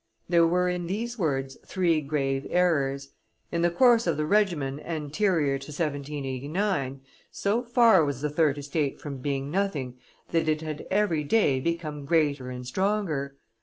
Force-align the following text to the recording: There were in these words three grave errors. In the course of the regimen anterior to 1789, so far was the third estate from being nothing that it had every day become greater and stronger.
There 0.27 0.47
were 0.47 0.67
in 0.67 0.87
these 0.87 1.19
words 1.19 1.59
three 1.63 2.01
grave 2.01 2.47
errors. 2.49 3.09
In 3.51 3.61
the 3.61 3.69
course 3.69 4.07
of 4.07 4.17
the 4.17 4.25
regimen 4.25 4.79
anterior 4.79 5.59
to 5.59 5.67
1789, 5.67 7.01
so 7.29 7.61
far 7.61 8.03
was 8.03 8.21
the 8.21 8.29
third 8.31 8.57
estate 8.57 8.99
from 8.99 9.17
being 9.19 9.51
nothing 9.51 9.99
that 10.31 10.49
it 10.49 10.61
had 10.63 10.87
every 10.89 11.23
day 11.23 11.59
become 11.59 12.05
greater 12.05 12.49
and 12.49 12.65
stronger. 12.65 13.37